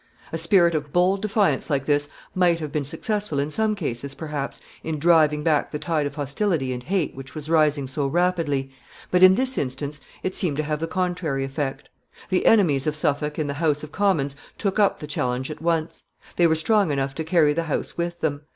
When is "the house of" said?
13.45-13.91